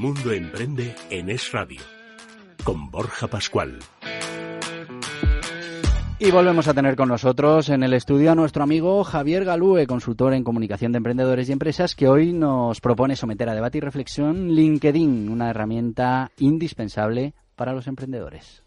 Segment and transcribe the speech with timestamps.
[0.00, 1.78] mundo emprende en Es Radio,
[2.64, 3.78] con Borja Pascual.
[6.18, 10.32] Y volvemos a tener con nosotros en el estudio a nuestro amigo Javier Galúe, consultor
[10.32, 14.48] en comunicación de emprendedores y empresas, que hoy nos propone someter a debate y reflexión
[14.48, 18.62] LinkedIn, una herramienta indispensable para los emprendedores.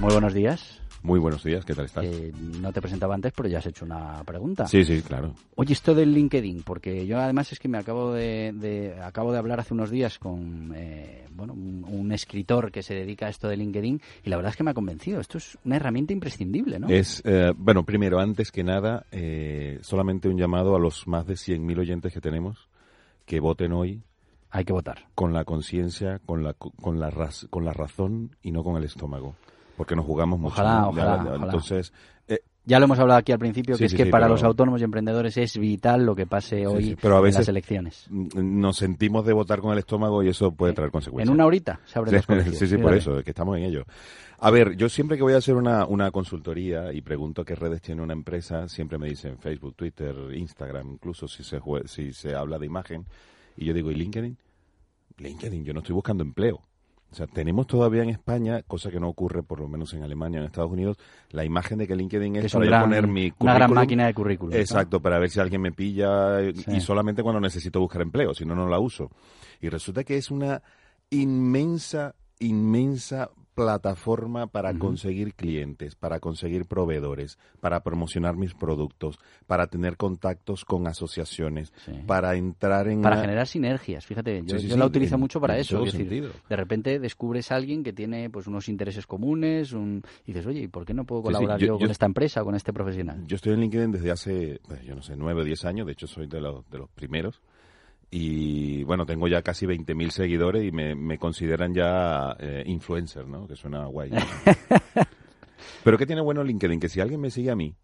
[0.00, 0.83] Muy buenos días.
[1.04, 2.02] Muy buenos días, ¿qué tal estás?
[2.02, 2.32] Eh,
[2.62, 4.66] no te presentaba antes, pero ya has hecho una pregunta.
[4.66, 5.34] Sí, sí, claro.
[5.54, 9.60] Oye, esto del LinkedIn, porque yo además es que me acabo de, acabo de hablar
[9.60, 14.00] hace unos días con eh, bueno, un, escritor que se dedica a esto de LinkedIn
[14.24, 15.20] y la verdad es que me ha convencido.
[15.20, 16.88] Esto es una herramienta imprescindible, ¿no?
[16.88, 19.04] Es, eh, bueno, primero, antes que nada,
[19.82, 22.70] solamente un llamado a los más de 100.000 oyentes que tenemos
[23.26, 24.00] que voten hoy.
[24.50, 25.06] Hay que votar.
[25.14, 27.12] Con la conciencia, con la, con, la
[27.50, 29.34] con la razón y no con el estómago
[29.76, 30.54] porque nos jugamos mucho.
[30.54, 31.92] Ojalá, ojalá, Entonces,
[32.28, 34.84] eh, ya lo hemos hablado aquí al principio, que es que para los autónomos y
[34.84, 38.06] emprendedores es vital lo que pase hoy pero a veces en las elecciones.
[38.10, 41.28] Nos sentimos de votar con el estómago y eso puede traer consecuencias.
[41.28, 43.84] En una horita se abren los Sí, sí, por eso, que estamos en ello.
[44.38, 47.82] A ver, yo siempre que voy a hacer una, una consultoría y pregunto qué redes
[47.82, 52.58] tiene una empresa, siempre me dicen Facebook, Twitter, Instagram, incluso si se, si se habla
[52.58, 53.06] de imagen.
[53.56, 54.36] Y yo digo, ¿y LinkedIn?
[55.18, 56.60] LinkedIn, yo no estoy buscando empleo.
[57.10, 60.40] O sea, tenemos todavía en España, cosa que no ocurre por lo menos en Alemania,
[60.40, 60.96] en Estados Unidos,
[61.30, 63.50] la imagen de que LinkedIn es, para poner mi currículum.
[63.50, 64.56] Una gran máquina de currículum.
[64.56, 68.56] Exacto, para ver si alguien me pilla y solamente cuando necesito buscar empleo, si no,
[68.56, 69.10] no la uso.
[69.60, 70.60] Y resulta que es una
[71.10, 79.96] inmensa, inmensa plataforma para conseguir clientes, para conseguir proveedores, para promocionar mis productos, para tener
[79.96, 81.72] contactos con asociaciones,
[82.06, 83.00] para entrar en...
[83.02, 85.84] Para generar sinergias, fíjate, yo, la utilizo mucho para eso.
[85.84, 90.02] decir, de repente descubres a alguien que tiene pues unos intereses comunes un...
[90.26, 92.54] y dices, oye, ¿y por qué no puedo colaborar yo, con esta empresa o con
[92.54, 93.24] este profesional?
[93.26, 95.92] Yo estoy en LinkedIn desde hace, pues, yo no sé, nueve o diez años, de
[95.92, 97.40] hecho soy de los, de los primeros
[98.16, 103.48] y bueno, tengo ya casi 20.000 seguidores y me, consideran ya eh, influencer, ¿no?
[103.48, 104.12] Que suena guay.
[105.82, 106.78] Pero ¿qué tiene bueno LinkedIn?
[106.78, 107.74] Que si alguien me sigue a mí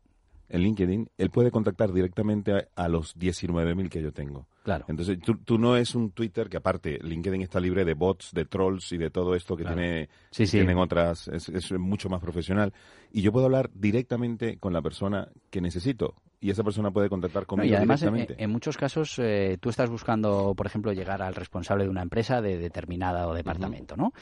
[0.49, 4.47] en LinkedIn, él puede contactar directamente a, a los 19.000 que yo tengo.
[4.62, 4.84] Claro.
[4.87, 8.93] Entonces, tú, no es un Twitter que aparte, LinkedIn está libre de bots, de trolls
[8.93, 12.72] y de todo esto que tiene, tienen otras, es, mucho más profesional.
[13.10, 16.15] Y yo puedo hablar directamente con la persona que necesito.
[16.41, 18.03] Y esa persona puede contactar conmigo y además.
[18.03, 22.41] En, muchos casos, eh, tú estás buscando, por ejemplo, llegar al responsable de una empresa
[22.41, 24.12] de determinado departamento, ¿no?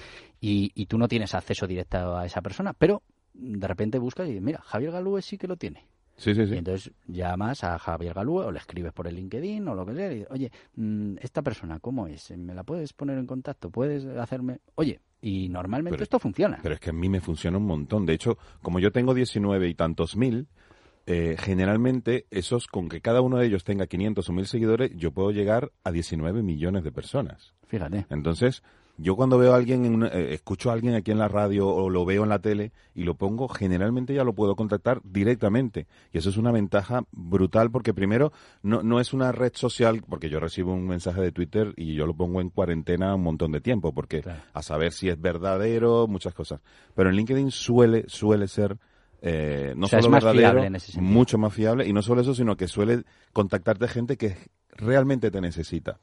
[0.40, 3.02] Y, y tú no tienes acceso directo a esa persona, pero
[3.34, 5.86] de repente buscas y dices, mira, Javier Galúes sí que lo tiene.
[6.16, 6.54] Sí, sí, sí.
[6.54, 9.94] Y entonces llamas a Javier Galúa o le escribes por el LinkedIn o lo que
[9.94, 12.36] sea y dices, oye, mm, esta persona, ¿cómo es?
[12.36, 13.70] ¿Me la puedes poner en contacto?
[13.70, 14.58] ¿Puedes hacerme...?
[14.74, 16.58] Oye, y normalmente esto funciona.
[16.60, 18.04] Pero es que a mí me funciona un montón.
[18.04, 20.48] De hecho, como yo tengo 19 y tantos mil,
[21.10, 25.10] eh, generalmente esos, con que cada uno de ellos tenga 500 o 1000 seguidores, yo
[25.10, 27.54] puedo llegar a 19 millones de personas.
[27.66, 28.04] Fíjate.
[28.10, 28.62] Entonces,
[28.98, 32.04] yo cuando veo a alguien, eh, escucho a alguien aquí en la radio o lo
[32.04, 35.86] veo en la tele y lo pongo, generalmente ya lo puedo contactar directamente.
[36.12, 38.30] Y eso es una ventaja brutal porque primero
[38.62, 42.04] no, no es una red social, porque yo recibo un mensaje de Twitter y yo
[42.04, 46.34] lo pongo en cuarentena un montón de tiempo, porque a saber si es verdadero, muchas
[46.34, 46.60] cosas.
[46.94, 48.76] Pero en LinkedIn suele, suele ser...
[49.20, 50.62] Eh, no solo verdadero,
[51.00, 53.02] mucho más fiable, y no solo eso, sino que suele
[53.32, 54.36] contactarte gente que
[54.70, 55.98] realmente te necesita.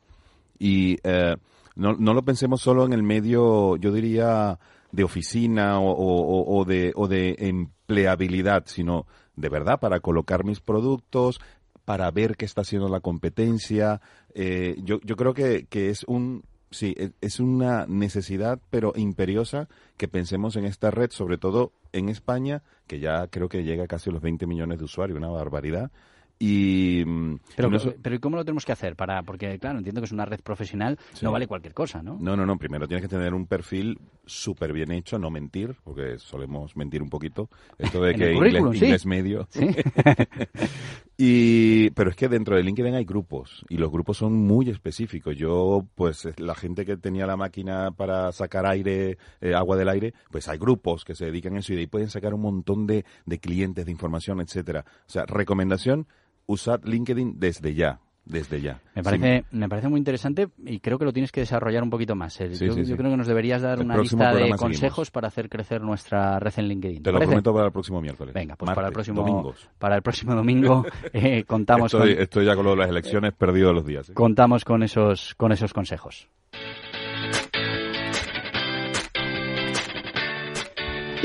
[0.60, 1.36] Y eh,
[1.76, 4.60] no, no lo pensemos solo en el medio, yo diría,
[4.92, 9.06] de oficina o, de, o de empleabilidad, sino
[9.36, 11.40] de verdad para colocar mis productos,
[11.84, 14.02] para ver qué está haciendo la competencia.
[14.34, 16.44] Eh, yo, yo creo que, que es un
[16.76, 22.10] sí, e, es una necesidad, pero imperiosa, que pensemos en esta red, sobre todo en
[22.10, 25.92] España, que ya creo que llega casi a los 20 millones de usuarios, una barbaridad.
[26.38, 27.70] Y, mm, pero,
[28.02, 28.98] pero ¿cómo lo tenemos que hacer?
[28.98, 32.18] para Porque, claro, entiendo que es una red profesional, no vale cualquier cosa, ¿no?
[32.20, 32.58] No, no, no.
[32.58, 37.10] Primero tienes que tener un perfil súper bien hecho, no mentir, porque solemos mentir un
[37.10, 37.50] poquito.
[37.78, 39.48] Esto de que inglés, medio.
[41.18, 45.36] y, pero es que dentro de LinkedIn hay grupos, y los grupos son muy específicos.
[45.36, 50.14] Yo, pues, la gente que tenía la máquina para sacar aire, eh, agua del aire,
[50.32, 52.86] pues hay grupos que se dedican a eso y de ahí pueden sacar un montón
[52.86, 54.86] de, de clientes, de información, etcétera.
[55.08, 56.08] O sea, recomendación
[56.48, 58.02] usad LinkedIn desde ya.
[58.26, 58.80] Desde ya.
[58.96, 62.16] Me parece, me parece muy interesante y creo que lo tienes que desarrollar un poquito
[62.16, 62.40] más.
[62.40, 66.54] yo, creo que nos deberías dar una lista de consejos para hacer crecer nuestra red
[66.58, 67.04] en LinkedIn.
[67.04, 68.34] Te, lo prometo para el próximo miércoles.
[68.34, 72.66] Venga, pues para el próximo para el próximo domingo eh, contamos estoy, estoy ya con
[72.66, 74.10] lo de las elecciones perdido los días.
[74.10, 74.14] ¿eh?
[74.14, 76.28] Contamos con esos con esos consejos.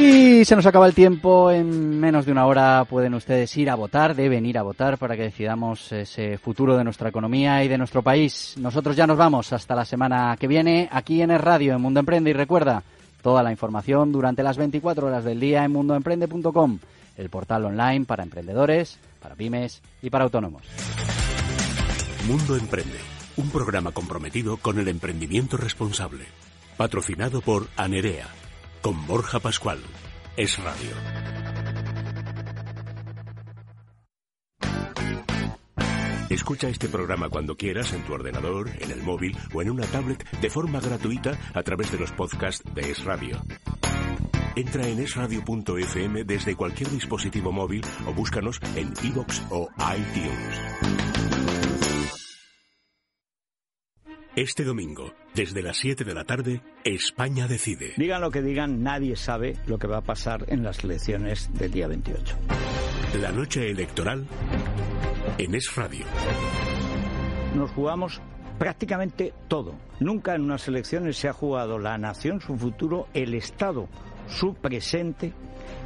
[0.00, 1.50] Y se nos acaba el tiempo.
[1.50, 5.14] En menos de una hora pueden ustedes ir a votar, deben ir a votar para
[5.14, 8.54] que decidamos ese futuro de nuestra economía y de nuestro país.
[8.58, 12.00] Nosotros ya nos vamos hasta la semana que viene aquí en el radio, en Mundo
[12.00, 12.30] Emprende.
[12.30, 12.82] Y recuerda,
[13.20, 16.78] toda la información durante las 24 horas del día en mundoemprende.com,
[17.18, 20.62] el portal online para emprendedores, para pymes y para autónomos.
[22.26, 23.00] Mundo Emprende,
[23.36, 26.24] un programa comprometido con el emprendimiento responsable.
[26.78, 28.40] Patrocinado por Anerea
[28.82, 29.78] con Borja Pascual.
[30.36, 30.90] Es Radio.
[36.30, 40.24] Escucha este programa cuando quieras en tu ordenador, en el móvil o en una tablet
[40.40, 43.42] de forma gratuita a través de los podcasts de Es Radio.
[44.54, 51.09] Entra en esradio.fm desde cualquier dispositivo móvil o búscanos en iVoox o iTunes.
[54.36, 57.94] Este domingo, desde las 7 de la tarde, España decide.
[57.96, 61.72] Digan lo que digan, nadie sabe lo que va a pasar en las elecciones del
[61.72, 62.36] día 28.
[63.20, 64.24] La noche electoral
[65.36, 66.06] en Es Radio.
[67.56, 68.22] Nos jugamos
[68.56, 69.74] prácticamente todo.
[69.98, 73.88] Nunca en unas elecciones se ha jugado la nación, su futuro, el Estado,
[74.28, 75.32] su presente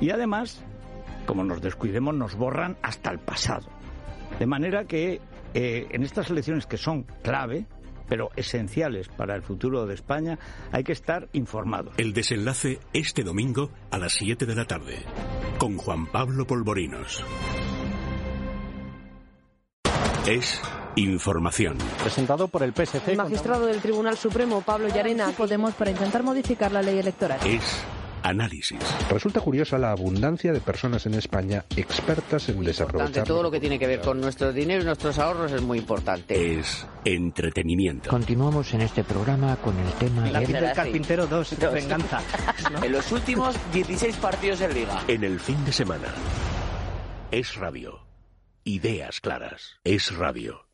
[0.03, 0.63] y además,
[1.25, 3.71] como nos descuidemos, nos borran hasta el pasado.
[4.39, 5.23] De manera que
[5.55, 7.65] eh, en estas elecciones que son clave,
[8.09, 10.39] pero esenciales para el futuro de España,
[10.73, 11.95] hay que estar informados.
[11.97, 14.99] El desenlace este domingo a las 7 de la tarde,
[15.59, 17.25] con Juan Pablo Polvorinos.
[20.27, 20.61] Es
[20.97, 21.77] información.
[22.01, 23.11] Presentado por el PSC.
[23.11, 25.31] El magistrado del Tribunal Supremo, Pablo Llarena.
[25.37, 27.39] Podemos para intentar modificar la ley electoral.
[27.47, 27.85] Es
[28.25, 28.81] análisis.
[29.11, 33.25] Resulta curiosa la abundancia de personas en España expertas en desaprovechar.
[33.25, 36.59] Todo lo que tiene que ver con nuestro dinero y nuestros ahorros es muy importante.
[36.59, 38.09] Es entretenimiento.
[38.09, 40.47] Continuamos en este programa con el tema La de...
[40.47, 42.23] del carpintero 2, venganza.
[42.83, 45.05] En los últimos 16 partidos en Liga.
[45.07, 46.09] En el fin de semana.
[47.31, 48.07] Es radio.
[48.65, 49.77] Ideas claras.
[49.85, 50.67] Es radio.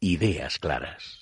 [0.00, 1.21] Ideas claras.